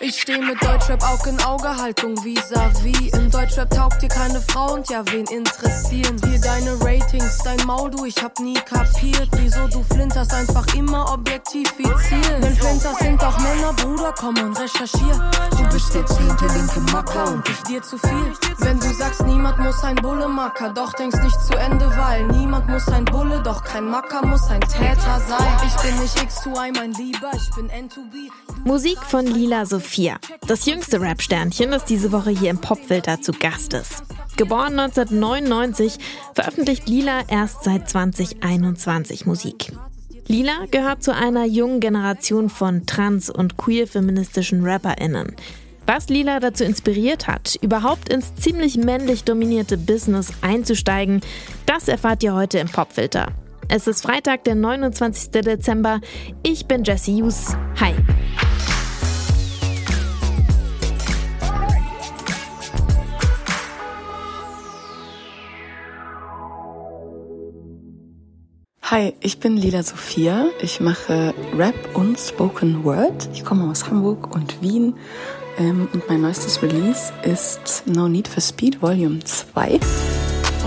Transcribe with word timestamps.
Ich 0.00 0.20
steh 0.20 0.38
mit 0.38 0.62
Deutschrap 0.62 1.02
Aug 1.02 1.26
in 1.26 1.40
Auge, 1.42 1.76
Haltung 1.76 2.14
vis-à-vis. 2.22 3.12
Im 3.18 3.30
Deutschrap 3.32 3.68
taugt 3.70 4.00
dir 4.00 4.08
keine 4.08 4.40
Frau 4.40 4.74
und 4.74 4.88
ja, 4.88 5.02
wen 5.10 5.26
interessieren? 5.26 6.16
Hier 6.24 6.40
deine 6.40 6.80
Ratings, 6.80 7.38
dein 7.38 7.66
Maul, 7.66 7.90
du, 7.90 8.04
ich 8.04 8.22
hab 8.22 8.38
nie 8.38 8.54
kapiert. 8.54 9.28
Wieso 9.32 9.66
du 9.66 9.82
flinterst, 9.82 10.32
einfach 10.32 10.72
immer 10.74 11.12
objektifizieren. 11.12 12.40
Denn 12.40 12.54
Flinters 12.54 12.98
sind 13.00 13.24
auch 13.24 13.36
Männer, 13.40 13.72
Bruder, 13.72 14.14
komm 14.16 14.38
und 14.38 14.56
recherchier. 14.60 15.30
Du 15.50 15.68
bist 15.72 15.92
der 15.92 16.06
zehnte 16.06 16.46
linke 16.46 16.80
Macker 16.92 17.32
und 17.32 17.48
ich 17.48 17.60
dir 17.62 17.82
zu 17.82 17.98
viel. 17.98 18.32
Wenn 18.58 18.78
du 18.78 18.94
sagst, 18.94 19.22
niemand 19.22 19.58
muss 19.58 19.82
ein 19.82 19.96
Bulle 19.96 20.28
Macker, 20.28 20.72
doch 20.74 20.92
denkst 20.92 21.18
nicht 21.24 21.40
zu 21.40 21.54
Ende, 21.54 21.90
weil 21.96 22.24
niemand 22.28 22.68
muss 22.68 22.86
ein 22.86 23.04
Bulle, 23.04 23.42
doch 23.42 23.64
kein 23.64 23.86
Macker 23.90 24.24
muss 24.24 24.48
ein 24.48 24.60
Täter 24.60 25.20
sein. 25.26 25.58
Ich 25.66 25.74
bin 25.82 25.98
nicht 25.98 26.16
X2I, 26.16 26.72
mein 26.76 26.92
Lieber, 26.92 27.32
ich 27.34 27.50
bin 27.56 27.68
N2B. 27.68 28.30
Musik 28.64 28.98
von 29.02 29.26
Lila 29.26 29.66
Sophia, 29.88 30.18
das 30.46 30.66
jüngste 30.66 31.00
Rap-Sternchen, 31.00 31.70
das 31.70 31.86
diese 31.86 32.12
Woche 32.12 32.28
hier 32.28 32.50
im 32.50 32.58
Popfilter 32.58 33.22
zu 33.22 33.32
Gast 33.32 33.72
ist. 33.72 34.02
Geboren 34.36 34.78
1999, 34.78 35.96
veröffentlicht 36.34 36.90
Lila 36.90 37.22
erst 37.26 37.64
seit 37.64 37.88
2021 37.88 39.24
Musik. 39.24 39.72
Lila 40.26 40.66
gehört 40.70 41.02
zu 41.02 41.14
einer 41.14 41.46
jungen 41.46 41.80
Generation 41.80 42.50
von 42.50 42.84
trans- 42.84 43.30
und 43.30 43.56
queer-feministischen 43.56 44.62
RapperInnen. 44.62 45.34
Was 45.86 46.10
Lila 46.10 46.38
dazu 46.38 46.64
inspiriert 46.64 47.26
hat, 47.26 47.56
überhaupt 47.62 48.12
ins 48.12 48.34
ziemlich 48.34 48.76
männlich 48.76 49.24
dominierte 49.24 49.78
Business 49.78 50.32
einzusteigen, 50.42 51.22
das 51.64 51.88
erfahrt 51.88 52.22
ihr 52.22 52.34
heute 52.34 52.58
im 52.58 52.68
Popfilter. 52.68 53.28
Es 53.70 53.86
ist 53.86 54.02
Freitag, 54.02 54.44
der 54.44 54.54
29. 54.54 55.30
Dezember. 55.30 56.02
Ich 56.42 56.66
bin 56.66 56.84
Jessie 56.84 57.22
Hughes. 57.22 57.56
Hi. 57.80 57.94
Hi, 68.90 69.12
ich 69.20 69.38
bin 69.38 69.58
Lila 69.58 69.82
Sophia. 69.82 70.46
Ich 70.62 70.80
mache 70.80 71.34
Rap 71.54 71.74
und 71.92 72.18
Spoken 72.18 72.84
Word. 72.84 73.28
Ich 73.34 73.44
komme 73.44 73.70
aus 73.70 73.86
Hamburg 73.90 74.34
und 74.34 74.62
Wien. 74.62 74.94
Ähm, 75.58 75.88
und 75.92 76.08
mein 76.08 76.22
neuestes 76.22 76.62
Release 76.62 77.12
ist 77.22 77.82
No 77.84 78.08
Need 78.08 78.28
for 78.28 78.40
Speed 78.40 78.80
Volume 78.80 79.22
2. 79.22 79.72
Und 79.72 79.80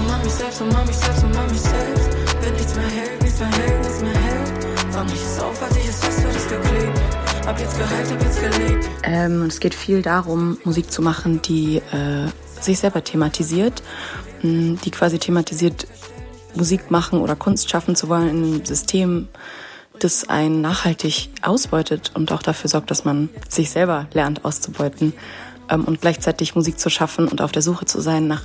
mach 0.08 0.23
mich 0.23 0.33
selbst, 0.33 0.61
und 0.61 0.72
mach 0.72 0.86
mich 0.86 0.95
selbst, 0.97 1.23
und 1.23 1.33
mach 1.33 1.50
mich 1.50 1.61
selbst. 1.61 2.09
Wenn 2.44 2.53
nichts 2.53 2.75
mehr 2.75 2.89
hält, 2.89 3.22
nichts 3.23 3.39
mehr 3.39 3.52
hält, 3.52 3.80
nichts 3.80 4.02
mehr 4.02 4.13
hält. 4.13 4.66
Fang 4.91 5.08
ich 5.08 5.13
es 5.13 5.39
auf, 5.39 5.59
hatte 5.59 5.80
ich 5.80 5.88
es 5.88 6.00
fest, 6.00 6.23
wird 6.23 6.35
es 6.35 6.47
geklebt. 6.47 7.02
Hab 7.47 7.59
jetzt 7.59 7.80
geheilt, 7.80 8.11
hab 8.11 8.22
jetzt 8.22 8.39
gelebt. 8.39 8.89
Ähm, 9.02 9.41
es 9.47 9.59
geht 9.59 9.73
viel 9.73 10.03
darum, 10.03 10.59
Musik 10.63 10.91
zu 10.91 11.02
machen, 11.02 11.41
die 11.41 11.78
äh, 11.78 12.28
sich 12.61 12.78
selber 12.78 13.03
thematisiert, 13.03 13.81
mh, 14.44 14.78
die 14.85 14.91
quasi 14.91 15.17
thematisiert, 15.17 15.88
Musik 16.55 16.91
machen 16.91 17.19
oder 17.19 17.35
Kunst 17.35 17.69
schaffen 17.69 17.95
zu 17.95 18.09
wollen 18.09 18.30
in 18.30 18.44
einem 18.44 18.66
System, 18.66 19.27
das 19.99 20.27
einen 20.30 20.61
nachhaltig 20.61 21.30
ausbeutet 21.41 22.11
und 22.16 22.31
auch 22.31 22.41
dafür 22.41 22.69
sorgt, 22.69 22.91
dass 22.91 23.05
man 23.05 23.30
sich 23.47 23.69
selber 23.69 24.07
lernt 24.13 24.45
auszubeuten 24.45 25.13
ähm, 25.69 25.85
und 25.85 26.02
gleichzeitig 26.02 26.55
Musik 26.55 26.79
zu 26.79 26.89
schaffen 26.89 27.27
und 27.27 27.41
auf 27.41 27.52
der 27.52 27.61
Suche 27.61 27.85
zu 27.85 28.02
sein 28.02 28.27
nach 28.27 28.44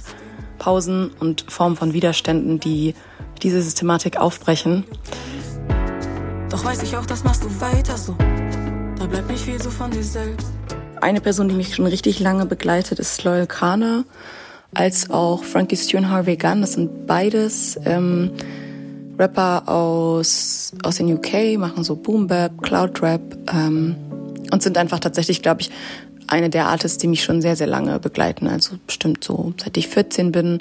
Pausen 0.58 1.10
und 1.20 1.44
Formen 1.48 1.76
von 1.76 1.92
Widerständen, 1.92 2.60
die 2.60 2.94
diese 3.42 3.60
Systematik 3.62 4.18
aufbrechen. 4.18 4.84
Doch 6.50 6.64
weiß 6.64 6.82
ich 6.82 6.96
auch, 6.96 7.06
das 7.06 7.24
machst 7.24 7.44
du 7.44 7.60
weiter 7.60 7.96
so. 7.96 8.16
Da 8.98 9.06
bleibt 9.06 9.30
nicht 9.30 9.44
viel 9.44 9.60
so 9.60 9.70
von 9.70 9.90
dir 9.90 10.02
selbst. 10.02 10.48
Eine 11.00 11.20
Person, 11.20 11.48
die 11.48 11.54
mich 11.54 11.74
schon 11.74 11.86
richtig 11.86 12.20
lange 12.20 12.46
begleitet, 12.46 12.98
ist 12.98 13.22
Loyal 13.24 13.46
Kana, 13.46 14.04
als 14.74 15.10
auch 15.10 15.44
Frankie 15.44 15.76
Stew 15.76 15.98
und 15.98 16.10
Harvey 16.10 16.36
Gunn. 16.36 16.60
Das 16.60 16.74
sind 16.74 17.06
beides 17.06 17.78
ähm, 17.84 18.30
Rapper 19.18 19.68
aus, 19.68 20.72
aus 20.82 20.96
den 20.96 21.12
UK, 21.12 21.58
machen 21.58 21.84
so 21.84 21.96
Boom 21.96 22.26
Bap, 22.26 22.62
Cloud 22.62 23.02
Rap 23.02 23.22
ähm, 23.52 23.96
und 24.50 24.62
sind 24.62 24.78
einfach 24.78 25.00
tatsächlich, 25.00 25.42
glaube 25.42 25.62
ich, 25.62 25.70
eine 26.28 26.50
der 26.50 26.66
Artists, 26.66 26.98
die 26.98 27.06
mich 27.06 27.22
schon 27.22 27.40
sehr, 27.40 27.56
sehr 27.56 27.66
lange 27.66 27.98
begleiten. 27.98 28.48
Also 28.48 28.76
bestimmt 28.86 29.22
so, 29.22 29.54
seit 29.62 29.76
ich 29.76 29.88
14 29.88 30.32
bin. 30.32 30.58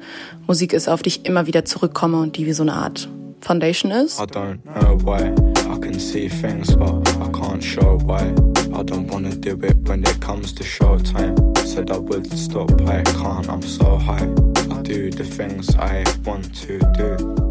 Musik 0.48 0.74
ist, 0.74 0.88
auf 0.88 1.02
die 1.02 1.10
ich 1.10 1.26
immer 1.26 1.48
wieder 1.48 1.66
zurückkomme 1.66 2.20
und 2.20 2.38
die 2.38 2.46
wie 2.46 2.54
so 2.54 2.64
eine 2.64 2.74
Art 2.74 3.10
Foundation 3.42 3.92
ist. 3.92 4.20
I 4.20 4.24
don't 4.24 4.60
know 4.64 4.98
why. 5.04 5.32
I 5.72 5.80
can 5.80 6.00
see 6.00 6.30
things, 6.30 6.76
but 6.76 7.08
I 7.20 7.30
can't 7.32 7.62
show 7.62 8.00
why. 8.06 8.55
I 8.76 8.84
don't 8.84 9.10
wanna 9.10 9.34
do 9.34 9.58
it 9.64 9.88
when 9.88 10.04
it 10.04 10.20
comes 10.20 10.54
to 10.54 10.64
showtime. 10.64 11.36
Said 11.66 11.92
I 11.92 11.98
would 11.98 12.28
stop, 12.38 12.70
I 12.82 13.04
can't, 13.04 13.48
I'm 13.48 13.62
so 13.62 13.98
high. 13.98 14.28
I 14.70 14.82
do 14.82 15.10
the 15.10 15.24
things 15.24 15.74
I 15.78 16.04
want 16.26 16.54
to 16.68 16.80
do. 16.98 17.46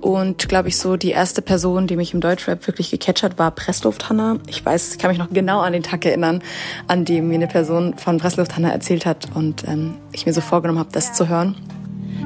Und 0.00 0.48
glaube 0.48 0.68
ich 0.68 0.76
so, 0.76 0.96
die 0.96 1.10
erste 1.10 1.40
Person, 1.40 1.86
die 1.86 1.94
mich 1.94 2.14
im 2.14 2.20
Deutschrap 2.20 2.66
wirklich 2.66 2.90
gecatcht 2.90 3.22
hat, 3.22 3.38
war 3.38 3.52
Presslufthanna. 3.52 4.38
Ich 4.48 4.64
weiß, 4.64 4.92
ich 4.92 4.98
kann 4.98 5.10
mich 5.10 5.18
noch 5.18 5.30
genau 5.30 5.60
an 5.60 5.72
den 5.72 5.84
Tag 5.84 6.04
erinnern, 6.04 6.42
an 6.88 7.04
dem 7.04 7.28
mir 7.28 7.34
eine 7.34 7.46
Person 7.46 7.96
von 7.96 8.18
Presslufthanna 8.18 8.70
erzählt 8.70 9.06
hat 9.06 9.28
und 9.34 9.68
ähm, 9.68 9.98
ich 10.10 10.26
mir 10.26 10.32
so 10.32 10.40
vorgenommen 10.40 10.80
habe, 10.80 10.90
das 10.90 11.12
zu 11.12 11.28
hören. 11.28 11.54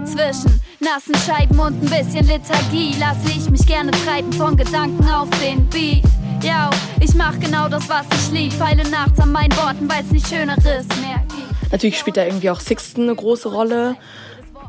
Zwischen 0.06 0.61
nassen 0.81 1.15
Scheiben 1.27 1.59
und 1.59 1.75
ein 1.83 1.91
bisschen 1.91 2.27
Lethargie 2.27 2.95
lasse 2.99 3.29
ich 3.37 3.51
mich 3.51 3.67
gerne 3.67 3.91
treiben 3.91 4.33
von 4.33 4.56
Gedanken 4.56 5.06
auf 5.09 5.29
den 5.41 5.67
Beat. 5.69 6.05
Ja, 6.44 6.69
ich 7.00 7.15
mach 7.15 7.41
genau 7.41 7.69
das, 7.71 7.88
was 7.88 8.05
ich 8.12 8.31
lieb. 8.31 8.53
Feile 8.53 8.87
nachts 8.91 9.19
an 9.19 9.32
meinen 9.32 9.56
Worten, 9.56 9.88
weil's 9.88 10.10
nicht 10.10 10.28
Schöneres 10.28 10.87
mehr 11.00 11.22
gibt. 11.27 11.72
Natürlich 11.72 11.99
spielt 11.99 12.19
da 12.19 12.25
irgendwie 12.25 12.50
auch 12.50 12.60
Sixten 12.60 13.05
eine 13.05 13.15
große 13.15 13.49
Rolle. 13.49 13.97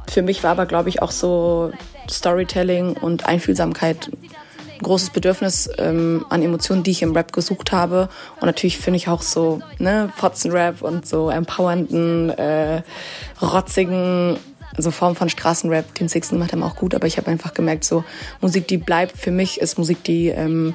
Für 0.09 0.21
mich 0.21 0.41
war 0.41 0.51
aber, 0.51 0.67
glaube 0.67 0.87
ich, 0.87 1.01
auch 1.01 1.11
so 1.11 1.73
Storytelling 2.09 2.93
und 2.93 3.25
Einfühlsamkeit 3.25 4.09
ein 4.09 4.83
großes 4.83 5.09
Bedürfnis 5.09 5.69
ähm, 5.77 6.25
an 6.29 6.41
Emotionen, 6.41 6.83
die 6.83 6.91
ich 6.91 7.01
im 7.01 7.11
Rap 7.11 7.33
gesucht 7.33 7.73
habe. 7.73 8.07
Und 8.39 8.45
natürlich 8.45 8.77
finde 8.77 8.95
ich 8.95 9.09
auch 9.09 9.21
so 9.21 9.59
ne, 9.77 10.13
Fotzenrap 10.15 10.81
und 10.81 11.05
so 11.05 11.29
empowernden, 11.29 12.29
äh, 12.29 12.83
rotzigen 13.41 14.37
so 14.77 14.91
Form 14.91 15.17
von 15.17 15.27
Straßenrap, 15.27 15.93
den 15.95 16.07
Sixten 16.07 16.35
gemacht 16.35 16.53
haben, 16.53 16.63
auch 16.63 16.77
gut. 16.77 16.95
Aber 16.95 17.05
ich 17.05 17.17
habe 17.17 17.27
einfach 17.27 17.53
gemerkt, 17.53 17.83
so 17.83 18.05
Musik, 18.39 18.69
die 18.69 18.77
bleibt 18.77 19.17
für 19.17 19.31
mich, 19.31 19.59
ist 19.59 19.77
Musik, 19.77 20.03
die 20.05 20.29
ähm, 20.29 20.73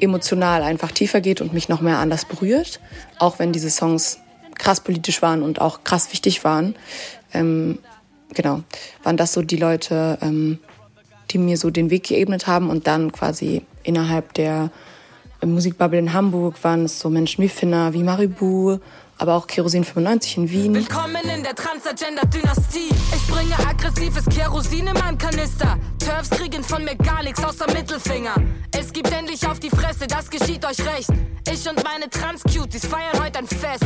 emotional 0.00 0.62
einfach 0.62 0.90
tiefer 0.92 1.20
geht 1.20 1.40
und 1.40 1.52
mich 1.52 1.68
noch 1.68 1.80
mehr 1.80 1.98
anders 1.98 2.24
berührt. 2.24 2.80
Auch 3.18 3.38
wenn 3.38 3.52
diese 3.52 3.70
Songs 3.70 4.18
krass 4.58 4.80
politisch 4.80 5.22
waren 5.22 5.42
und 5.42 5.60
auch 5.60 5.84
krass 5.84 6.12
wichtig 6.12 6.44
waren. 6.44 6.74
Ähm, 7.32 7.78
genau, 8.32 8.62
waren 9.02 9.16
das 9.16 9.32
so 9.32 9.42
die 9.42 9.56
Leute, 9.56 10.18
ähm, 10.20 10.58
die 11.30 11.38
mir 11.38 11.56
so 11.56 11.70
den 11.70 11.90
Weg 11.90 12.04
geebnet 12.04 12.46
haben 12.46 12.70
und 12.70 12.86
dann 12.86 13.12
quasi 13.12 13.62
innerhalb 13.82 14.34
der 14.34 14.70
Musikbubble 15.46 15.98
in 15.98 16.12
Hamburg 16.12 16.62
waren 16.62 16.84
es 16.84 16.98
so 16.98 17.10
Menschen 17.10 17.42
wie 17.42 17.48
Finna, 17.48 17.92
wie 17.92 18.02
Maribu, 18.02 18.78
aber 19.18 19.34
auch 19.34 19.46
Kerosin 19.46 19.84
95 19.84 20.36
in 20.36 20.50
Wien. 20.50 20.74
Willkommen 20.74 21.22
in 21.34 21.42
der 21.42 21.54
Transgender-Dynastie. 21.54 22.90
Ich 23.14 23.26
bringe 23.28 23.54
aggressives 23.68 24.24
Kerosin 24.26 24.86
in 24.86 24.94
meinem 24.94 25.18
Kanister. 25.18 25.78
Turfs 25.98 26.30
kriegen 26.30 26.62
von 26.62 26.84
mir 26.84 26.96
gar 26.96 27.22
nichts 27.22 27.42
außer 27.42 27.66
Mittelfinger. 27.72 28.34
Es 28.72 28.92
gibt 28.92 29.12
endlich 29.12 29.46
auf 29.46 29.60
die 29.60 29.70
Fresse, 29.70 30.06
das 30.06 30.30
geschieht 30.30 30.64
euch 30.64 30.80
recht. 30.80 31.10
Ich 31.52 31.68
und 31.68 31.82
meine 31.84 32.08
Trans-Cuties 32.10 32.86
feiern 32.86 33.22
heute 33.22 33.38
ein 33.40 33.46
Fest. 33.46 33.84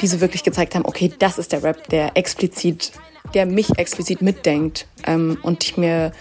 Die 0.00 0.06
so 0.06 0.20
wirklich 0.20 0.44
gezeigt 0.44 0.74
haben, 0.74 0.84
okay, 0.84 1.12
das 1.18 1.38
ist 1.38 1.52
der 1.52 1.62
Rap, 1.62 1.88
der 1.88 2.16
explizit, 2.16 2.92
der 3.34 3.46
mich 3.46 3.78
explizit 3.78 4.22
mitdenkt. 4.22 4.86
Ähm, 5.04 5.38
und 5.42 5.64
ich 5.64 5.76
mir 5.76 6.12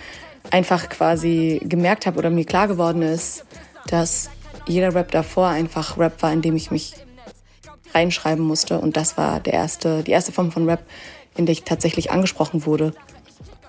einfach 0.51 0.89
quasi 0.89 1.62
gemerkt 1.63 2.06
habe 2.06 2.18
oder 2.18 2.29
mir 2.29 2.45
klar 2.45 2.68
geworden 2.68 3.01
ist, 3.01 3.45
dass 3.88 4.29
jeder 4.67 4.94
Rap 4.94 5.11
davor 5.11 5.47
einfach 5.47 5.97
Rap 5.97 6.22
war, 6.22 6.31
in 6.31 6.41
dem 6.41 6.55
ich 6.55 6.72
mich 6.72 6.94
reinschreiben 7.94 8.44
musste. 8.44 8.80
Und 8.80 8.97
das 8.97 9.18
war 9.18 9.39
der 9.39 9.53
erste, 9.53 10.03
die 10.03 10.12
erste 10.12 10.31
Form 10.31 10.51
von 10.51 10.68
Rap, 10.69 10.86
in 11.36 11.45
der 11.45 11.53
ich 11.53 11.63
tatsächlich 11.63 12.12
angesprochen 12.12 12.65
wurde. 12.65 12.94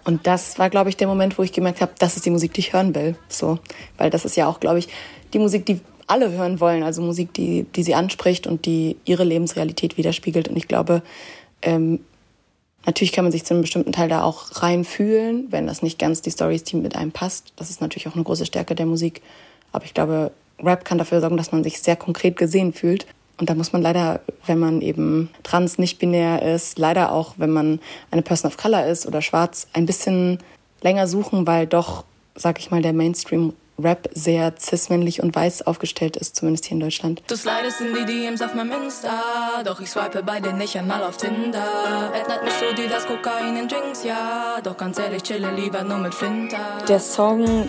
Und 0.04 0.26
das 0.26 0.58
war, 0.58 0.70
glaube 0.70 0.90
ich, 0.90 0.96
der 0.96 1.06
Moment, 1.06 1.38
wo 1.38 1.42
ich 1.42 1.52
gemerkt 1.52 1.80
habe, 1.80 1.92
das 1.98 2.16
ist 2.16 2.24
die 2.24 2.30
Musik, 2.30 2.54
die 2.54 2.60
ich 2.60 2.72
hören 2.72 2.94
will. 2.94 3.16
So, 3.28 3.58
weil 3.96 4.10
das 4.10 4.24
ist 4.24 4.36
ja 4.36 4.48
auch, 4.48 4.60
glaube 4.60 4.78
ich, 4.78 4.88
die 5.34 5.38
Musik, 5.38 5.66
die 5.66 5.80
alle 6.06 6.30
hören 6.30 6.60
wollen. 6.60 6.82
Also 6.82 7.02
Musik, 7.02 7.34
die, 7.34 7.64
die 7.64 7.82
sie 7.82 7.94
anspricht 7.94 8.46
und 8.46 8.64
die 8.66 8.96
ihre 9.04 9.24
Lebensrealität 9.24 9.98
widerspiegelt. 9.98 10.48
Und 10.48 10.56
ich 10.56 10.66
glaube, 10.66 11.02
ähm, 11.60 12.00
natürlich 12.86 13.12
kann 13.12 13.24
man 13.24 13.32
sich 13.32 13.44
zu 13.44 13.54
einem 13.54 13.60
bestimmten 13.60 13.92
Teil 13.92 14.08
da 14.08 14.22
auch 14.22 14.62
reinfühlen, 14.62 15.48
wenn 15.50 15.66
das 15.66 15.82
nicht 15.82 15.98
ganz 15.98 16.22
die 16.22 16.30
Story 16.30 16.54
ist, 16.54 16.72
die 16.72 16.76
mit 16.76 16.96
einem 16.96 17.12
passt. 17.12 17.52
Das 17.56 17.68
ist 17.68 17.82
natürlich 17.82 18.08
auch 18.08 18.14
eine 18.14 18.24
große 18.24 18.46
Stärke 18.46 18.74
der 18.74 18.86
Musik. 18.86 19.20
Aber 19.72 19.84
ich 19.84 19.92
glaube, 19.92 20.32
Rap 20.62 20.84
kann 20.84 20.98
dafür 20.98 21.20
sorgen, 21.20 21.36
dass 21.36 21.52
man 21.52 21.64
sich 21.64 21.80
sehr 21.80 21.96
konkret 21.96 22.36
gesehen 22.36 22.72
fühlt. 22.72 23.06
Und 23.38 23.48
da 23.48 23.54
muss 23.54 23.72
man 23.72 23.82
leider, 23.82 24.20
wenn 24.46 24.58
man 24.58 24.80
eben 24.80 25.30
trans, 25.44 25.78
nicht 25.78 25.98
binär 25.98 26.42
ist, 26.42 26.78
leider 26.78 27.12
auch, 27.12 27.34
wenn 27.36 27.50
man 27.50 27.78
eine 28.10 28.22
Person 28.22 28.50
of 28.50 28.56
Color 28.56 28.86
ist 28.86 29.06
oder 29.06 29.22
schwarz, 29.22 29.68
ein 29.72 29.86
bisschen 29.86 30.38
länger 30.80 31.06
suchen, 31.06 31.46
weil 31.46 31.66
doch, 31.66 32.04
sag 32.34 32.58
ich 32.58 32.70
mal, 32.70 32.82
der 32.82 32.92
Mainstream 32.92 33.52
Rap 33.80 34.08
sehr 34.12 34.54
cis-männlich 34.58 35.22
und 35.22 35.36
weiß 35.36 35.62
aufgestellt 35.62 36.16
ist, 36.16 36.34
zumindest 36.34 36.64
hier 36.66 36.74
in 36.74 36.80
Deutschland. 36.80 37.22
Du 37.28 37.36
slidest 37.36 37.80
in 37.80 37.94
die 37.94 38.04
DMs 38.04 38.42
auf 38.42 38.52
meinem 38.54 38.72
Insta, 38.72 39.62
doch 39.64 39.80
ich 39.80 39.88
swipe 39.88 40.22
bei 40.24 40.40
dir 40.40 40.52
nicht 40.52 40.76
einmal 40.76 41.04
auf 41.04 41.16
Tinder. 41.16 42.10
Night 42.26 42.42
mischst 42.42 42.60
du 42.60 42.74
dir 42.74 42.88
das 42.88 43.06
Kokain 43.06 43.56
in 43.56 43.68
Drinks, 43.68 44.02
ja, 44.02 44.60
doch 44.64 44.76
ganz 44.76 44.98
ehrlich, 44.98 45.22
chille 45.22 45.52
lieber 45.54 45.84
nur 45.84 45.98
mit 45.98 46.12
Flinter. 46.12 46.78
Der 46.88 46.98
Song 46.98 47.68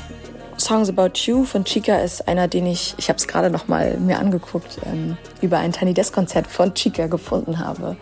Songs 0.60 0.90
About 0.90 1.12
You 1.26 1.46
von 1.46 1.64
Chica 1.64 2.00
ist 2.00 2.28
einer, 2.28 2.48
den 2.48 2.66
ich, 2.66 2.94
ich 2.98 3.08
habe 3.10 3.18
es 3.18 3.28
gerade 3.28 3.50
noch 3.50 3.68
mal 3.68 3.98
mir 3.98 4.20
angeguckt, 4.20 4.78
ähm, 4.86 5.18
über 5.42 5.58
ein 5.58 5.72
Tiny 5.72 5.94
Desk 5.94 6.14
Konzert 6.14 6.48
von 6.48 6.74
Chica 6.74 7.08
gefunden 7.08 7.60
habe, 7.60 7.96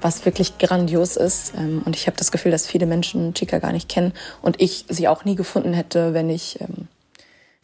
was 0.00 0.24
wirklich 0.24 0.56
grandios 0.58 1.16
ist. 1.16 1.52
Ähm, 1.54 1.82
und 1.84 1.94
ich 1.94 2.06
habe 2.06 2.16
das 2.16 2.32
Gefühl, 2.32 2.50
dass 2.50 2.66
viele 2.66 2.86
Menschen 2.86 3.34
Chica 3.34 3.58
gar 3.58 3.72
nicht 3.72 3.88
kennen 3.88 4.14
und 4.40 4.60
ich 4.60 4.86
sie 4.88 5.06
auch 5.06 5.24
nie 5.26 5.36
gefunden 5.36 5.74
hätte, 5.74 6.14
wenn 6.14 6.30
ich 6.30 6.58
ähm, 6.60 6.88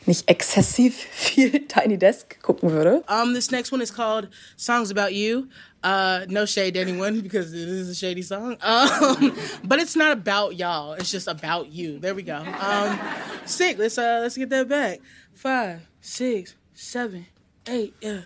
nicht 0.06 0.28
exzessiv 0.28 0.96
viel 1.10 1.66
Tiny 1.66 1.98
Desk 1.98 2.40
gucken 2.42 2.70
würde. 2.70 3.02
Um, 3.08 3.34
this 3.34 3.50
next 3.50 3.72
one 3.72 3.82
is 3.82 3.92
called 3.94 4.28
Songs 4.56 4.90
About 4.90 5.12
You. 5.12 5.48
Uh, 5.82 6.24
no 6.28 6.46
shade 6.46 6.74
to 6.74 6.80
anyone 6.80 7.20
because 7.20 7.52
it 7.52 7.68
is 7.68 7.90
a 7.90 7.94
shady 7.94 8.22
song. 8.22 8.56
Um, 8.64 9.34
but 9.62 9.80
it's 9.80 9.94
not 9.94 10.12
about 10.12 10.56
y'all. 10.56 10.94
It's 10.94 11.10
just 11.10 11.28
about 11.28 11.70
you. 11.70 11.98
There 11.98 12.14
we 12.14 12.22
go. 12.22 12.36
Um, 12.36 12.98
sick. 13.44 13.78
Let's 13.78 13.98
uh, 13.98 14.20
let's 14.22 14.36
get 14.36 14.48
that 14.50 14.68
back. 14.68 15.00
Five, 15.34 15.80
six, 16.00 16.54
seven, 16.72 17.26
eight. 17.66 17.92
Yeah. 18.00 18.22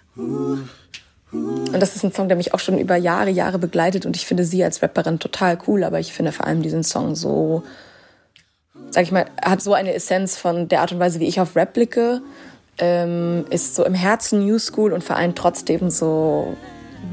Und 1.31 1.81
das 1.81 1.95
ist 1.95 2.05
ein 2.05 2.13
Song, 2.13 2.29
der 2.29 2.37
mich 2.37 2.55
auch 2.55 2.61
schon 2.61 2.79
über 2.79 2.97
Jahre, 2.97 3.31
Jahre 3.31 3.59
begleitet. 3.59 4.07
Und 4.07 4.17
ich 4.17 4.25
finde 4.25 4.45
sie 4.45 4.65
als 4.65 4.83
Rapperin 4.83 5.19
total 5.19 5.59
cool. 5.67 5.85
Aber 5.85 6.01
ich 6.01 6.13
finde 6.13 6.33
vor 6.33 6.47
allem 6.47 6.63
diesen 6.63 6.85
Song 6.85 7.15
so, 7.15 7.65
sag 8.91 9.03
ich 9.03 9.13
mal, 9.13 9.27
hat 9.43 9.63
so 9.63 9.73
eine 9.75 9.95
Essenz 9.95 10.37
von 10.37 10.69
der 10.69 10.81
Art 10.81 10.93
und 10.93 10.99
Weise, 10.99 11.21
wie 11.21 11.27
ich 11.27 11.41
auf 11.41 11.57
Rap 11.57 11.75
blicke. 11.75 12.21
Ähm, 12.79 13.45
ist 13.51 13.75
so 13.75 13.85
im 13.85 13.95
Herzen 13.95 14.47
New 14.47 14.59
School 14.59 14.93
und 14.93 15.03
vereint 15.03 15.37
trotzdem 15.37 15.91
so 15.91 16.57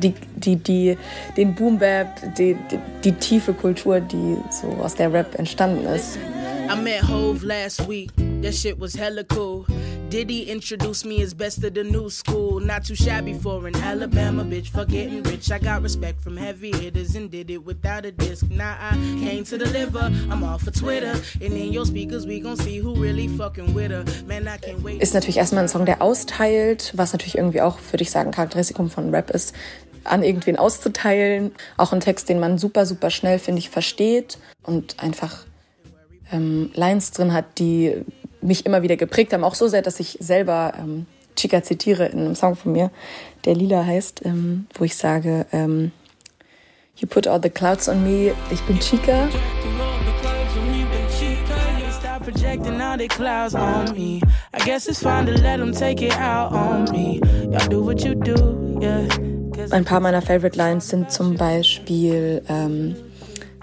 die, 0.01 0.13
die, 0.36 0.57
die, 0.57 0.98
den 1.38 1.56
Boom 1.56 1.80
Bap, 1.80 2.07
die, 2.38 2.56
die, 2.72 2.80
die 3.04 3.12
tiefe 3.13 3.54
Kultur, 3.54 4.00
die 4.00 4.38
so 4.51 4.68
aus 4.81 4.95
der 4.95 5.12
Rap 5.12 5.36
entstanden 5.38 5.86
ist. 5.88 6.18
I 6.69 6.75
met 6.75 7.01
Hove 7.07 7.45
last 7.45 7.88
week. 7.88 8.12
That 8.42 8.54
shit 8.54 8.80
was 8.80 8.95
hella 8.95 9.24
cool. 9.36 9.66
Diddy 10.15 10.44
introduced 10.44 11.06
me 11.06 11.21
as 11.21 11.33
best 11.33 11.62
of 11.65 11.73
the 11.73 11.83
new 11.83 12.09
school. 12.09 12.62
Not 12.62 12.85
too 12.85 12.95
shabby 12.95 13.33
for 13.33 13.67
an 13.67 13.75
Alabama 13.75 14.45
bitch 14.45 14.69
for 14.69 14.85
getting 14.85 15.21
rich. 15.23 15.51
I 15.51 15.59
got 15.59 15.81
respect 15.81 16.21
from 16.21 16.38
heavy 16.38 16.71
hitters 16.71 17.17
and 17.17 17.29
did 17.29 17.50
it 17.50 17.65
without 17.65 18.06
a 18.06 18.13
disc. 18.13 18.45
Now 18.50 18.77
I 18.79 18.95
came 19.19 19.44
to 19.44 19.57
deliver. 19.57 20.00
I'm 20.31 20.41
off 20.45 20.62
for 20.62 20.71
Twitter. 20.71 21.19
And 21.41 21.51
in 21.51 21.73
your 21.73 21.85
speakers, 21.85 22.25
we 22.25 22.39
gon' 22.39 22.56
see 22.56 22.77
who 22.77 22.95
really 22.95 23.27
fucking 23.27 23.73
with 23.73 23.91
her. 23.91 24.06
Man, 24.25 24.47
I 24.47 24.56
can't 24.56 24.81
wait. 24.81 25.01
Ist 25.01 25.13
natürlich 25.13 25.35
erstmal 25.35 25.63
ein 25.63 25.67
Song, 25.67 25.85
der 25.85 26.01
austeilt, 26.01 26.94
was 26.95 27.12
natürlich 27.12 27.35
irgendwie 27.35 27.59
auch, 27.59 27.77
würde 27.91 28.03
ich 28.03 28.09
sagen, 28.09 28.31
Charakteristikum 28.31 28.89
von 28.89 29.13
Rap 29.13 29.31
ist, 29.31 29.53
an 30.06 30.23
irgendwen 30.23 30.56
auszuteilen. 30.56 31.51
Auch 31.75 31.91
ein 31.91 32.00
Text, 32.00 32.29
den 32.29 32.39
man 32.39 32.57
super, 32.57 32.85
super 32.85 33.09
schnell, 33.09 33.38
finde 33.38 33.59
ich, 33.59 33.69
versteht 33.69 34.38
und 34.63 34.97
einfach 34.97 35.45
ähm, 36.31 36.71
Lines 36.73 37.12
drin 37.12 37.33
hat, 37.33 37.59
die 37.59 38.06
mich 38.45 38.65
immer 38.65 38.81
wieder 38.81 38.95
geprägt 38.95 39.33
haben. 39.33 39.44
Auch 39.44 39.56
so 39.56 39.68
sehr, 39.68 39.81
dass 39.81 40.00
ich 40.00 40.18
selber 40.19 40.74
ähm, 40.77 41.06
Chica 41.36 41.62
zitiere 41.63 42.06
in 42.06 42.19
einem 42.19 42.36
Song 42.36 42.56
von 42.56 42.71
mir, 42.71 42.92
der 43.45 43.56
Lila 43.56 43.86
heißt, 43.86 44.25
ähm, 44.25 44.68
wo 44.74 44.83
ich 44.83 44.95
sage, 44.95 45.45
ähm, 45.51 45.92
You 46.97 47.09
put 47.09 47.27
all 47.27 47.42
the 47.44 47.50
clouds 47.50 47.89
on 47.89 48.03
me, 48.03 48.31
ich 48.50 48.62
bin 48.62 48.80
Chica. 48.80 49.27
projecting 52.24 52.81
all 52.81 52.97
the 52.97 53.07
clouds 53.07 53.53
on 53.53 53.94
me. 53.94 54.19
I 54.53 54.59
guess 54.65 54.88
it's 54.88 55.03
fine 55.03 55.27
to 55.27 55.33
let 55.33 55.57
them 55.57 55.71
take 55.71 56.01
it 56.01 56.18
out 56.18 56.51
on 56.53 56.91
me. 56.91 57.19
Y'all 57.51 57.68
do 57.69 57.83
what 57.83 58.03
you 58.03 58.15
do, 58.15 58.80
yeah. 58.81 59.07
Ein 59.71 59.86
paar 59.86 60.00
meiner 60.00 60.21
Favorite 60.21 60.57
Lines 60.57 60.89
sind 60.89 61.12
zum 61.12 61.36
Beispiel 61.36 62.41
ähm, 62.50 62.95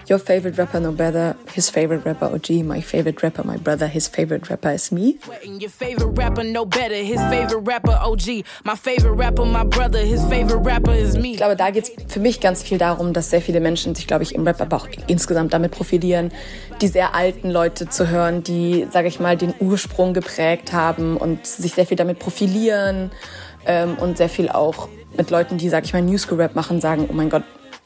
Your 0.09 0.19
favorite 0.19 0.57
rapper 0.57 0.81
no 0.81 0.91
better, 0.91 1.35
his 1.53 1.69
favorite 1.69 2.03
rapper 2.05 2.25
OG, 2.25 2.65
my 2.65 2.81
favorite 2.81 3.23
rapper 3.23 3.43
my 3.45 3.55
brother, 3.55 3.87
his 3.87 4.07
favorite 4.07 4.49
rapper 4.49 4.71
is 4.71 4.91
me. 4.91 5.17
Your 5.45 5.69
favorite 5.69 6.17
rapper 6.17 6.43
no 6.43 6.65
better, 6.65 6.95
his 6.95 7.21
favorite 7.21 7.65
rapper 7.65 7.97
OG, 8.01 8.43
my 8.65 8.75
favorite 8.75 9.13
rapper 9.13 9.45
my 9.45 9.63
brother, 9.63 9.99
his 9.99 10.21
favorite 10.25 10.59
rapper 10.59 10.91
is 10.91 11.17
me. 11.17 11.31
Ich 11.31 11.37
glaube, 11.37 11.55
da 11.55 11.69
geht 11.69 11.85
es 11.85 12.13
für 12.13 12.19
mich 12.19 12.41
ganz 12.41 12.63
viel 12.63 12.77
darum, 12.77 13.13
dass 13.13 13.29
sehr 13.29 13.41
viele 13.41 13.61
Menschen 13.61 13.95
sich, 13.95 14.05
glaube 14.05 14.23
ich, 14.23 14.35
im 14.35 14.45
Rap, 14.45 14.59
aber 14.59 14.75
auch 14.75 14.87
insgesamt 15.07 15.53
damit 15.53 15.71
profilieren, 15.71 16.31
die 16.81 16.87
sehr 16.87 17.15
alten 17.15 17.49
Leute 17.49 17.87
zu 17.87 18.09
hören, 18.09 18.43
die, 18.43 18.87
sage 18.91 19.07
ich 19.07 19.21
mal, 19.21 19.37
den 19.37 19.53
Ursprung 19.61 20.13
geprägt 20.13 20.73
haben 20.73 21.15
und 21.15 21.47
sich 21.47 21.75
sehr 21.75 21.85
viel 21.85 21.97
damit 21.97 22.19
profilieren 22.19 23.11
ähm, 23.65 23.95
und 23.97 24.17
sehr 24.17 24.29
viel 24.29 24.49
auch 24.49 24.89
mit 25.15 25.29
Leuten, 25.29 25.57
die, 25.57 25.69
sag 25.69 25.85
ich 25.85 25.93
mal, 25.93 26.01
New 26.01 26.17
School 26.17 26.41
Rap 26.41 26.55
machen, 26.55 26.81
sagen, 26.81 27.07
oh 27.09 27.13
mein 27.13 27.29
Gott, 27.29 27.43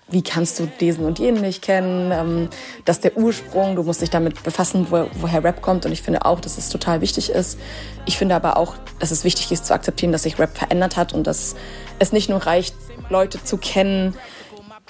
wie 0.10 0.22
kannst 0.22 0.60
du 0.60 0.68
diesen 0.80 1.06
und 1.06 1.20
jenen 1.20 1.42
nicht 1.42 1.62
kennen? 1.62 2.12
Ähm, 2.12 2.50
das 2.86 2.98
ist 2.98 3.04
der 3.04 3.18
Ursprung, 3.18 3.76
du 3.76 3.84
musst 3.84 4.02
dich 4.02 4.10
damit 4.10 4.42
befassen, 4.44 4.88
wo, 4.90 5.08
woher 5.20 5.44
Rap 5.44 5.62
kommt. 5.62 5.86
Und 5.86 5.92
ich 5.92 6.02
finde 6.02 6.26
auch, 6.26 6.40
dass 6.40 6.58
es 6.58 6.70
total 6.70 7.02
wichtig 7.02 7.30
ist. 7.30 7.60
Ich 8.06 8.18
finde 8.18 8.36
aber 8.36 8.58
auch, 8.58 8.76
dass 9.00 9.12
es 9.12 9.24
wichtig 9.24 9.52
ist 9.52 9.66
zu 9.66 9.74
akzeptieren, 9.74 10.12
dass 10.12 10.24
sich 10.24 10.40
Rap 10.40 10.58
verändert 10.58 10.96
hat 10.96 11.14
und 11.14 11.28
dass 11.28 11.56
es 12.00 12.14
nicht 12.14 12.30
nur 12.30 12.46
reicht, 12.46 12.76
Leute 13.10 13.44
zu 13.44 13.58
kennen, 13.58 14.16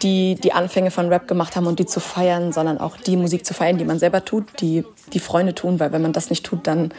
die 0.03 0.35
die 0.35 0.53
Anfänge 0.53 0.91
von 0.91 1.09
Rap 1.09 1.27
gemacht 1.27 1.55
haben 1.55 1.65
und 1.65 1.79
die 1.79 1.87
zu 1.87 1.99
feiern, 1.99 2.51
sondern 2.51 2.77
auch 2.77 2.97
die 2.97 3.17
Musik 3.17 3.45
zu 3.45 3.55
feiern, 3.55 3.79
die 3.79 3.85
man 3.85 3.97
selber 3.97 4.23
tut, 4.23 4.45
die 4.61 4.85
die 5.13 5.19
Freunde 5.19 5.55
tun, 5.55 5.79
weil 5.79 5.91
wenn 5.91 6.03
man 6.03 6.13
das 6.13 6.29
nicht 6.29 6.45
tut, 6.45 6.67
dann 6.67 6.93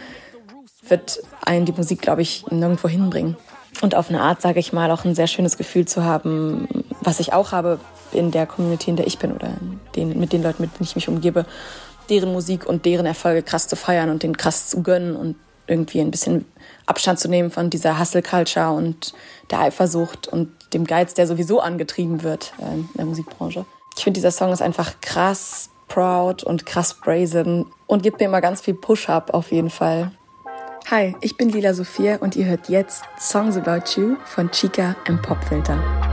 wird 0.89 1.21
einen 1.45 1.67
die 1.67 1.73
Musik, 1.73 2.01
glaube 2.01 2.23
ich, 2.23 2.45
nirgendwo 2.51 2.89
hinbringen 2.89 3.37
und 3.83 3.95
auf 3.95 4.09
eine 4.09 4.21
Art, 4.21 4.41
sage 4.41 4.59
ich 4.59 4.73
mal, 4.73 4.91
auch 4.91 5.05
ein 5.05 5.15
sehr 5.15 5.27
schönes 5.27 5.57
Gefühl 5.57 5.87
zu 5.87 6.05
haben, 6.05 6.67
was 7.01 7.21
ich 7.21 7.33
auch 7.33 7.53
habe 7.53 7.79
in 8.13 8.31
der 8.31 8.47
Community, 8.47 8.91
in 8.91 8.97
der 8.97 9.07
ich 9.07 9.19
bin 9.19 9.33
oder 9.33 9.53
den, 9.95 10.19
mit 10.19 10.33
den 10.33 10.43
Leuten, 10.43 10.63
mit 10.63 10.75
denen 10.75 10.85
ich 10.85 10.95
mich 10.95 11.09
umgebe, 11.09 11.47
deren 12.09 12.33
Musik 12.33 12.67
und 12.67 12.85
deren 12.85 13.07
Erfolge 13.07 13.43
krass 13.43 13.69
zu 13.69 13.77
feiern 13.77 14.11
und 14.11 14.23
den 14.23 14.37
krass 14.37 14.69
zu 14.69 14.83
gönnen 14.83 15.17
und 15.17 15.37
irgendwie 15.67 16.01
ein 16.01 16.11
bisschen 16.11 16.47
Abstand 16.87 17.21
zu 17.21 17.29
nehmen 17.29 17.51
von 17.51 17.71
dieser 17.71 17.99
Hustle-Culture 17.99 18.71
und 18.71 19.13
der 19.51 19.61
Eifersucht 19.61 20.27
und 20.27 20.51
dem 20.73 20.85
Geiz, 20.85 21.15
der 21.15 21.27
sowieso 21.27 21.61
angetrieben 21.61 22.23
wird 22.23 22.53
äh, 22.59 22.75
in 22.75 22.89
der 22.97 23.05
Musikbranche. 23.05 23.67
Ich 23.97 24.05
finde, 24.05 24.19
dieser 24.19 24.31
Song 24.31 24.53
ist 24.53 24.63
einfach 24.63 24.95
krass 25.01 25.71
proud 25.89 26.45
und 26.45 26.67
krass 26.67 26.95
brazen 26.95 27.67
und 27.87 28.03
gibt 28.03 28.21
mir 28.21 28.27
immer 28.27 28.41
ganz 28.41 28.61
viel 28.61 28.75
Push-Up 28.75 29.35
auf 29.35 29.53
jeden 29.53 29.71
Fall. 29.71 30.13
Hi, 30.91 31.15
ich 31.21 31.37
bin 31.37 31.51
Lila 31.51 31.75
Sophia 31.75 32.17
und 32.17 32.37
ihr 32.37 32.47
hört 32.47 32.69
jetzt 32.69 33.03
Songs 33.19 33.57
About 33.57 34.01
You 34.01 34.17
von 34.25 34.51
Chica 34.51 34.97
im 35.07 35.21
Popfilter. 35.21 36.08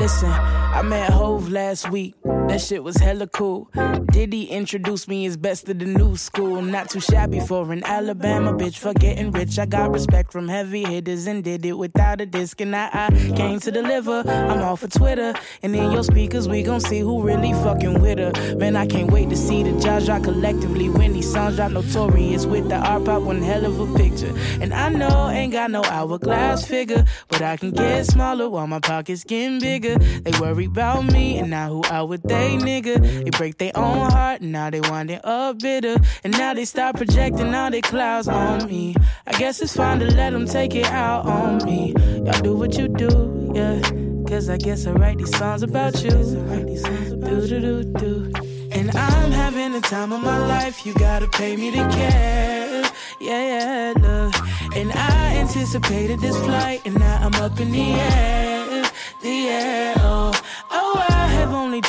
Listen, 0.00 0.30
I 0.30 0.82
met 0.82 1.10
Hove 1.10 1.50
last 1.50 1.90
week. 1.90 2.14
That 2.50 2.60
shit 2.60 2.82
was 2.82 2.96
hella 2.96 3.28
cool. 3.28 3.70
Diddy 4.10 4.46
introduced 4.46 5.06
me 5.06 5.24
as 5.24 5.36
best 5.36 5.68
of 5.68 5.78
the 5.78 5.84
new 5.84 6.16
school. 6.16 6.60
Not 6.60 6.90
too 6.90 6.98
shabby 6.98 7.38
for 7.38 7.70
an 7.70 7.84
Alabama 7.84 8.52
bitch 8.52 8.76
for 8.76 8.92
getting 8.92 9.30
rich. 9.30 9.56
I 9.60 9.66
got 9.66 9.92
respect 9.92 10.32
from 10.32 10.48
heavy 10.48 10.82
hitters 10.82 11.28
and 11.28 11.44
did 11.44 11.64
it 11.64 11.78
without 11.78 12.20
a 12.20 12.26
disc. 12.26 12.60
And 12.60 12.74
I, 12.74 12.90
I 12.92 13.10
came 13.36 13.60
to 13.60 13.70
deliver. 13.70 14.24
I'm 14.26 14.62
all 14.62 14.74
for 14.74 14.88
Twitter. 14.88 15.32
And 15.62 15.76
in 15.76 15.92
your 15.92 16.02
speakers, 16.02 16.48
we 16.48 16.64
gon' 16.64 16.80
see 16.80 16.98
who 16.98 17.22
really 17.22 17.52
fucking 17.52 18.00
with 18.00 18.18
her. 18.18 18.56
Man, 18.56 18.74
I 18.74 18.84
can't 18.84 19.12
wait 19.12 19.30
to 19.30 19.36
see 19.36 19.62
the 19.62 19.78
drop 19.80 20.24
collectively. 20.24 20.88
When 20.88 21.12
these 21.12 21.32
songs 21.32 21.54
drop 21.54 21.70
notorious 21.70 22.46
with 22.46 22.68
the 22.68 22.78
art 22.78 23.04
pop, 23.04 23.22
one 23.22 23.42
hell 23.42 23.64
of 23.64 23.78
a 23.78 23.96
picture. 23.96 24.34
And 24.60 24.74
I 24.74 24.88
know 24.88 25.28
ain't 25.28 25.52
got 25.52 25.70
no 25.70 25.84
hourglass 25.84 26.66
figure, 26.66 27.04
but 27.28 27.42
I 27.42 27.56
can 27.58 27.70
get 27.70 28.06
smaller 28.06 28.48
while 28.48 28.66
my 28.66 28.80
pockets 28.80 29.22
getting 29.22 29.60
bigger. 29.60 29.96
They 29.98 30.32
worry 30.40 30.64
about 30.64 31.04
me 31.04 31.38
and 31.38 31.50
now 31.50 31.68
who 31.68 31.82
I 31.84 32.02
would 32.02 32.24
they 32.40 32.56
nigga. 32.56 33.24
They 33.24 33.30
break 33.30 33.58
their 33.58 33.72
own 33.76 34.10
heart 34.10 34.42
now 34.42 34.70
they 34.70 34.80
winding 34.80 35.20
up 35.24 35.58
bitter. 35.58 35.96
And 36.24 36.32
now 36.32 36.54
they 36.54 36.64
start 36.64 36.96
projecting 36.96 37.54
all 37.54 37.70
their 37.70 37.82
clouds 37.82 38.28
on 38.28 38.66
me. 38.66 38.94
I 39.26 39.32
guess 39.38 39.60
it's 39.60 39.76
fine 39.76 40.00
to 40.00 40.06
let 40.06 40.30
them 40.32 40.46
take 40.46 40.74
it 40.74 40.86
out 40.86 41.26
on 41.26 41.64
me. 41.64 41.94
Y'all 42.24 42.40
do 42.42 42.54
what 42.54 42.76
you 42.76 42.88
do, 42.88 43.52
yeah. 43.54 43.80
Cause 44.26 44.48
I 44.48 44.56
guess 44.56 44.86
I 44.86 44.92
write 44.92 45.18
these 45.18 45.36
songs 45.36 45.62
about 45.62 46.02
you. 46.02 46.10
Do 46.10 47.46
do 47.48 47.60
do 47.60 47.84
do. 47.84 48.32
And 48.72 48.90
I'm 48.96 49.32
having 49.32 49.72
the 49.72 49.80
time 49.80 50.12
of 50.12 50.22
my 50.22 50.38
life. 50.38 50.86
You 50.86 50.94
gotta 50.94 51.26
pay 51.28 51.56
me 51.56 51.70
to 51.72 51.88
care. 51.90 52.82
Yeah, 53.20 53.42
yeah, 53.52 53.92
look. 53.96 54.34
And 54.76 54.92
I 54.92 55.36
anticipated 55.36 56.20
this 56.20 56.36
flight, 56.44 56.80
and 56.86 56.98
now 56.98 57.18
I'm 57.20 57.34
up 57.42 57.58
in 57.60 57.72
the 57.72 57.92
air. 57.92 58.90
The 59.22 59.48
air, 59.48 59.94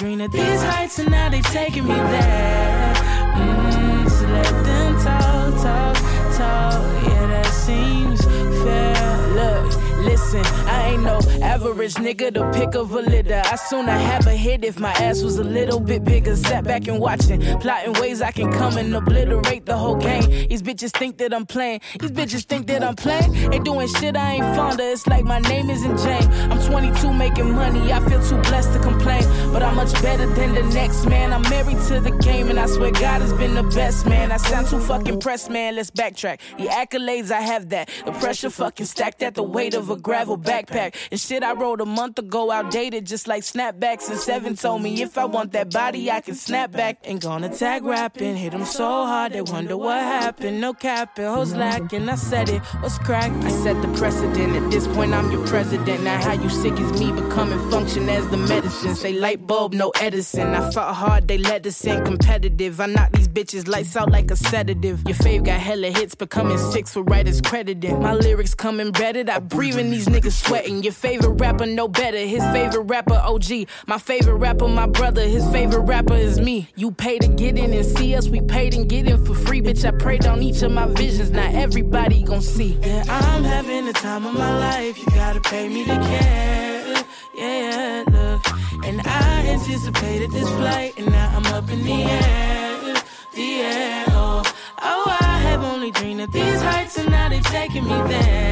dreamed 0.01 0.22
of 0.22 0.31
these 0.31 0.63
heights, 0.63 0.98
and 0.98 1.12
now 1.12 1.29
they 1.29 1.41
taking 1.41 1.84
me 1.88 1.93
there. 1.93 2.93
Mm, 3.36 4.10
so 4.10 4.25
let 4.25 4.65
them 4.65 4.93
talk, 4.96 5.53
talk, 5.62 5.96
talk. 6.36 6.81
Yeah, 7.05 7.27
that 7.27 7.46
seems 7.46 8.20
fair. 8.63 9.17
Look, 9.36 9.65
listen, 10.03 10.43
I 10.72 10.92
ain't 10.92 11.04
no 11.04 11.20
average 11.42 11.96
nigga, 11.96 12.34
the 12.34 12.50
pick 12.58 12.75
of 12.75 12.92
a 12.92 13.01
litter. 13.01 13.42
I 13.46 13.56
sooner 13.56 13.92
have 13.92 14.25
a 14.28 14.36
hit 14.36 14.63
if 14.63 14.80
my 14.80 14.92
ass 14.94 15.22
was 15.22 15.38
a 15.38 15.44
little 15.44 15.80
bit 15.80 16.04
bigger. 16.04 16.36
Sat 16.36 16.63
back 16.63 16.88
and 16.88 17.00
watching, 17.00 17.42
plotting 17.60 17.94
ways 17.94 18.22
I 18.22 18.32
can 18.32 18.51
come 18.51 18.78
and 18.78 18.94
obliterate 18.96 19.66
the 19.66 19.78
whole 19.78 19.98
game. 19.98 20.48
These 20.48 20.62
bitches 20.62 20.92
think 20.98 21.18
that 21.18 21.34
I'm 21.34 21.46
playing. 21.46 21.82
These 22.00 22.12
bitches 22.12 22.46
think 22.46 22.68
that 22.68 22.84
I'm 22.84 22.96
playing. 22.96 23.32
They 23.50 23.60
doing 23.60 23.88
shit 23.88 24.16
I 24.16 24.34
ain't 24.36 24.56
fond 24.56 24.80
of. 24.80 24.88
It's 24.88 25.08
like 25.08 25.25
my 25.25 25.40
name 25.40 25.70
isn't 25.70 25.98
Jane. 25.98 26.28
I'm 26.51 26.62
22 26.62 27.13
making 27.13 27.51
money. 27.54 27.92
I 27.92 28.00
feel 28.08 28.22
too 28.24 28.42
blessed 28.50 28.74
to 28.74 28.80
complain, 28.80 29.24
but 29.51 29.62
I'm 29.63 29.75
much 29.75 29.94
better 30.01 30.28
than 30.34 30.54
the 30.54 30.63
next 30.74 31.06
man. 31.06 31.34
I'm 31.34 31.44
married 31.44 31.80
to 31.90 32.00
the 32.00 32.12
game, 32.24 32.50
and 32.50 32.60
I 32.60 32.66
swear 32.68 32.92
God 32.92 33.22
has 33.22 33.34
been 33.34 33.56
the 33.56 33.63
best 33.63 34.06
man. 34.06 34.32
I 34.32 34.38
sound 34.38 34.68
too 34.68 34.80
fucking 34.80 35.20
pressed, 35.20 35.50
man. 35.50 35.75
Let's 35.75 35.92
backtrack. 35.92 36.40
The 36.58 36.68
accolades 36.68 37.32
I 37.32 37.42
have 37.42 37.70
that. 37.70 37.90
The 38.06 38.13
pressure 38.13 38.50
fucking 38.50 38.86
stacked 38.86 39.22
at 39.22 39.36
the 39.36 39.44
weight 39.44 39.74
of 39.74 39.90
a 39.90 39.98
gravel 39.98 40.38
backpack. 40.68 40.96
And 41.12 41.20
shit 41.20 41.44
I 41.44 41.53
wrote 41.53 41.82
a 41.82 41.86
month 41.86 42.20
ago 42.20 42.51
outdated, 42.51 43.06
just 43.06 43.27
like 43.27 43.44
snapbacks. 43.44 44.10
And 44.10 44.20
seven 44.20 44.56
told 44.56 44.82
me 44.82 45.01
if 45.01 45.18
I 45.18 45.25
want 45.25 45.51
that 45.53 45.72
body, 45.72 46.12
I 46.12 46.22
can 46.22 46.36
snap 46.36 46.72
back. 46.72 47.00
Ain't 47.03 47.22
gonna 47.22 47.50
tag 47.56 47.84
rapping, 47.84 48.36
hit 48.36 48.51
them 48.51 48.65
so 48.65 49.06
hard 49.06 49.34
they 49.34 49.41
wonder 49.41 49.77
what 49.77 50.00
happened. 50.00 50.62
No 50.62 50.74
capping, 50.74 51.25
hoes 51.25 51.53
lacking. 51.53 52.10
I 52.10 52.15
said 52.15 52.50
it, 52.50 52.60
what's 52.82 52.98
crack? 53.00 53.32
I 53.44 53.50
set 53.50 53.82
the 53.82 53.88
precedent. 53.98 54.56
At 54.56 54.72
this 54.72 54.88
point, 54.88 55.13
I'm 55.13 55.32
your 55.32 55.46
president. 55.48 56.03
Now 56.03 56.22
how 56.22 56.34
you 56.34 56.50
sick 56.50 56.80
is 56.80 57.00
me 57.00 57.12
becoming 57.12 57.60
function 57.70 58.10
as 58.10 58.27
the 58.30 58.38
medicine. 58.38 58.96
Say 58.96 59.13
light 59.13 59.46
bulb, 59.46 59.74
no 59.74 59.91
Edison. 60.01 60.53
I 60.53 60.72
fought 60.72 60.94
hard, 60.96 61.27
they 61.27 61.38
let 61.38 61.65
us 61.65 61.84
in 61.86 62.03
competitive. 62.06 62.80
I 62.80 62.86
knock 62.88 63.12
these 63.12 63.27
bitches 63.27 63.68
lights 63.68 63.96
out 63.96 64.12
like 64.12 64.32
a 64.32 64.36
sedative. 64.36 65.01
Your 65.08 65.15
fave 65.15 65.46
got 65.46 65.60
hella 65.60 65.89
hits, 65.91 66.15
becoming 66.15 66.58
six 66.58 66.94
for 66.94 67.03
writers 67.03 67.41
credited. 67.41 67.98
My 68.00 68.13
lyrics 68.13 68.53
come 68.53 68.80
embedded. 68.80 69.30
I 69.30 69.39
breathe 69.39 69.77
in 69.77 69.91
these 69.91 70.08
niggas 70.08 70.44
sweating. 70.51 70.84
Your 70.84 70.93
favorite 70.93 71.39
rapper, 71.39 71.65
no 71.65 71.88
better. 71.88 72.17
His 72.17 72.43
favorite 72.51 72.84
rapper, 72.84 73.15
OG. 73.15 73.67
My 73.88 73.98
favorite 73.98 74.36
rapper, 74.36 74.67
my 74.67 74.86
brother. 74.86 75.22
His 75.22 75.48
favorite 75.50 75.84
rapper 75.84 76.15
is 76.15 76.39
me. 76.39 76.67
You 76.75 76.91
pay 76.91 77.20
to 77.20 77.27
get 77.27 77.58
in 77.58 77.74
and 77.74 77.86
see 77.86 78.15
us. 78.15 78.27
We 78.27 78.41
paid 78.41 78.74
and 78.74 78.88
get 78.89 79.08
in 79.08 79.24
for 79.25 79.34
free. 79.34 79.62
Bitch, 79.62 79.86
I 79.86 79.91
prayed 79.91 80.25
on 80.25 80.43
each 80.43 80.62
of 80.62 80.72
my 80.72 80.88
visions. 80.88 81.31
Not 81.31 81.53
everybody 81.53 82.24
gon' 82.24 82.41
see. 82.41 82.77
Yeah, 82.81 83.03
I'm 83.08 83.43
having 83.43 83.86
the 83.86 83.93
time 83.93 84.25
of 84.25 84.34
my 84.34 84.58
life. 84.58 84.98
You 84.98 85.05
gotta 85.05 85.39
pay 85.41 85.70
me 85.70 85.86
to 85.86 85.96
care. 85.96 87.03
Yeah, 87.36 88.03
look. 88.12 88.41
And 88.86 89.01
I 89.05 89.46
anticipated 89.48 90.31
this 90.31 90.50
flight, 90.50 90.93
and 90.98 91.10
now 91.12 91.31
I'm 91.38 91.46
up 91.53 91.70
in 91.70 91.84
the 91.84 92.03
air. 92.03 92.96
The 93.36 93.62
air. 93.62 94.05
Oh, 94.10 94.43
oh 94.81 95.17
I 95.22 95.38
have 95.48 95.63
only 95.63 95.91
dreamed 95.91 96.22
of 96.22 96.31
these 96.34 96.62
heights, 96.62 96.98
and 96.98 97.10
now 97.10 97.29
they're 97.29 97.41
taking 97.41 97.86
me 97.86 97.98
there. 98.10 98.50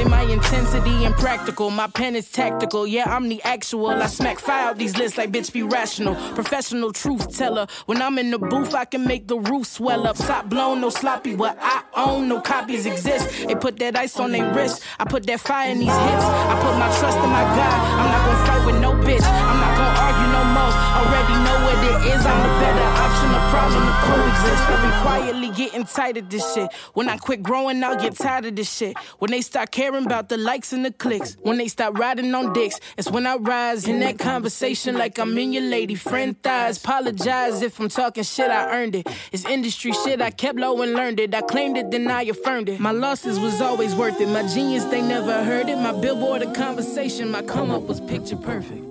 Say 0.00 0.08
my 0.08 0.19
intensity 0.32 1.04
impractical. 1.04 1.70
My 1.70 1.86
pen 1.86 2.16
is 2.16 2.30
tactical. 2.30 2.86
Yeah, 2.86 3.14
I'm 3.14 3.28
the 3.28 3.42
actual. 3.42 3.90
I 3.90 4.06
smack 4.06 4.38
fire 4.38 4.68
out 4.68 4.78
these 4.78 4.96
lists 4.96 5.18
like 5.18 5.30
bitch 5.30 5.52
be 5.52 5.62
rational. 5.62 6.14
Professional 6.34 6.92
truth 6.92 7.36
teller. 7.36 7.66
When 7.86 8.00
I'm 8.00 8.18
in 8.18 8.30
the 8.30 8.38
booth, 8.38 8.74
I 8.74 8.84
can 8.84 9.06
make 9.06 9.26
the 9.26 9.38
roof 9.38 9.66
swell 9.66 10.06
up. 10.06 10.16
Top 10.16 10.48
blown, 10.48 10.80
no 10.80 10.90
sloppy. 10.90 11.34
What 11.34 11.56
I 11.60 11.82
own, 11.94 12.28
no 12.28 12.40
copies 12.40 12.86
exist. 12.86 13.46
They 13.46 13.54
put 13.54 13.78
that 13.78 13.96
ice 13.96 14.18
on 14.18 14.32
their 14.32 14.52
wrist. 14.54 14.82
I 14.98 15.04
put 15.04 15.26
that 15.26 15.40
fire 15.40 15.70
in 15.70 15.78
these 15.78 15.88
hips. 15.88 16.24
I 16.24 16.54
put 16.62 16.78
my 16.78 16.88
trust 16.98 17.18
in 17.18 17.30
my 17.30 17.42
God. 17.42 17.78
I'm 18.00 18.10
not 18.10 18.26
gonna 18.26 18.46
fight 18.46 18.66
with 18.66 18.80
no 18.80 18.92
bitch. 18.92 19.24
I'm 19.24 19.60
not 19.60 19.72
gonna 19.76 20.04
argue 20.06 20.30
no 20.32 20.42
more. 20.56 20.72
Already 21.00 21.36
know 21.44 21.58
what 21.66 21.78
it 21.90 22.14
is. 22.14 22.26
I'm 22.26 22.40
the 22.42 22.52
better 22.60 22.88
option. 23.04 23.28
The 23.30 23.42
problem 23.50 23.82
to 23.86 23.94
coexist. 24.06 24.62
I've 24.70 24.82
been 24.82 25.02
quietly 25.02 25.48
getting 25.50 25.84
tired 25.84 26.16
of 26.18 26.28
this 26.28 26.54
shit. 26.54 26.72
When 26.94 27.08
I 27.08 27.16
quit 27.16 27.42
growing, 27.42 27.82
I'll 27.82 28.00
get 28.00 28.16
tired 28.16 28.46
of 28.46 28.56
this 28.56 28.72
shit. 28.72 28.96
When 29.18 29.30
they 29.30 29.40
start 29.40 29.70
caring 29.70 30.04
about 30.20 30.28
the 30.28 30.36
likes 30.36 30.72
and 30.74 30.84
the 30.84 30.92
clicks, 30.92 31.36
when 31.40 31.56
they 31.56 31.68
stop 31.68 31.98
riding 31.98 32.34
on 32.34 32.52
dicks, 32.52 32.78
it's 32.98 33.10
when 33.10 33.26
I 33.26 33.36
rise 33.36 33.88
in 33.88 34.00
that 34.00 34.18
conversation 34.18 34.98
like 34.98 35.18
I'm 35.18 35.36
in 35.38 35.52
your 35.54 35.62
lady 35.62 35.94
friend 35.94 36.36
thighs. 36.42 36.76
Apologize 36.76 37.62
if 37.62 37.80
I'm 37.80 37.88
talking 37.88 38.22
shit, 38.22 38.50
I 38.50 38.70
earned 38.70 38.96
it. 38.96 39.06
It's 39.32 39.46
industry 39.46 39.92
shit, 39.92 40.20
I 40.20 40.30
kept 40.30 40.58
low 40.58 40.82
and 40.82 40.92
learned 40.92 41.20
it. 41.20 41.34
I 41.34 41.40
claimed 41.40 41.78
it, 41.78 41.90
then 41.90 42.10
I 42.10 42.24
affirmed 42.24 42.68
it. 42.68 42.80
My 42.80 42.90
losses 42.90 43.40
was 43.40 43.62
always 43.62 43.94
worth 43.94 44.20
it. 44.20 44.28
My 44.28 44.46
genius, 44.46 44.84
they 44.84 45.00
never 45.00 45.42
heard 45.42 45.70
it. 45.70 45.76
My 45.76 45.92
billboard, 45.92 46.42
a 46.42 46.52
conversation, 46.52 47.30
my 47.30 47.42
come 47.42 47.70
up 47.70 47.82
was 47.82 48.00
picture 48.00 48.36
perfect. 48.36 48.84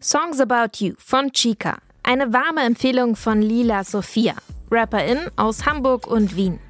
Songs 0.00 0.38
About 0.38 0.80
You 0.80 0.94
von 0.98 1.32
Chica. 1.32 1.78
Eine 2.04 2.32
warme 2.32 2.62
Empfehlung 2.62 3.16
von 3.16 3.42
Lila 3.42 3.82
Sophia, 3.82 4.36
Rapperin 4.70 5.28
aus 5.36 5.66
Hamburg 5.66 6.06
und 6.06 6.36
Wien. 6.36 6.60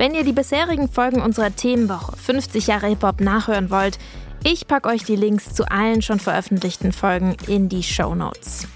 Wenn 0.00 0.14
ihr 0.14 0.24
die 0.24 0.32
bisherigen 0.32 0.88
Folgen 0.88 1.20
unserer 1.20 1.54
Themenwoche 1.54 2.16
50 2.16 2.68
Jahre 2.68 2.86
Hip-Hop 2.86 3.20
nachhören 3.20 3.68
wollt, 3.68 3.98
ich 4.42 4.66
packe 4.66 4.88
euch 4.88 5.04
die 5.04 5.14
Links 5.14 5.52
zu 5.52 5.70
allen 5.70 6.00
schon 6.00 6.18
veröffentlichten 6.18 6.92
Folgen 6.92 7.36
in 7.48 7.68
die 7.68 7.82
Show 7.82 8.14
Notes. 8.14 8.66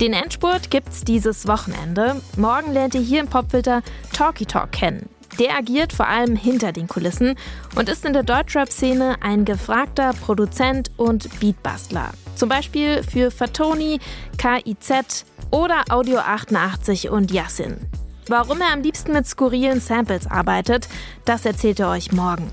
Den 0.00 0.14
Endspurt 0.14 0.70
gibt's 0.70 1.04
dieses 1.04 1.46
Wochenende. 1.46 2.22
Morgen 2.38 2.72
lernt 2.72 2.94
ihr 2.94 3.02
hier 3.02 3.20
im 3.20 3.28
Popfilter 3.28 3.82
Talkie 4.14 4.46
Talk 4.46 4.72
kennen. 4.72 5.10
Der 5.38 5.54
agiert 5.58 5.92
vor 5.92 6.08
allem 6.08 6.36
hinter 6.36 6.72
den 6.72 6.88
Kulissen 6.88 7.34
und 7.74 7.90
ist 7.90 8.06
in 8.06 8.14
der 8.14 8.22
Deutschrap-Szene 8.22 9.16
ein 9.20 9.44
gefragter 9.44 10.14
Produzent 10.24 10.90
und 10.96 11.38
Beatbastler. 11.38 12.12
Zum 12.34 12.48
Beispiel 12.48 13.02
für 13.02 13.30
Fatoni, 13.30 14.00
KIZ 14.38 15.26
oder 15.50 15.84
Audio 15.90 16.16
88 16.20 17.10
und 17.10 17.30
Yassin. 17.30 17.76
Warum 18.28 18.60
er 18.60 18.72
am 18.72 18.82
liebsten 18.82 19.12
mit 19.12 19.26
skurrilen 19.26 19.80
Samples 19.80 20.30
arbeitet, 20.30 20.88
das 21.24 21.44
erzählt 21.44 21.80
er 21.80 21.90
euch 21.90 22.12
morgen. 22.12 22.50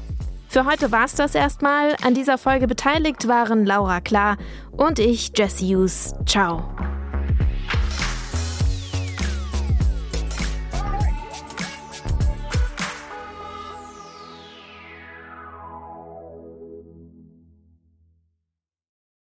Für 0.47 0.65
heute 0.65 0.91
war's 0.91 1.13
das 1.13 1.35
erstmal. 1.35 1.95
An 2.03 2.15
dieser 2.15 2.39
Folge 2.39 2.67
beteiligt 2.67 3.27
waren 3.27 3.65
Laura 3.65 4.01
Klar 4.01 4.37
und 4.71 4.97
ich, 4.97 5.31
Jesse 5.37 5.65
Hughes. 5.65 6.15
Ciao. 6.25 6.63